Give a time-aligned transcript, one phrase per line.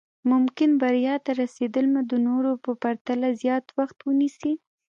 [0.31, 4.53] ممکن بريا ته رسېدل مو د نورو په پرتله زیات وخت ونيسي.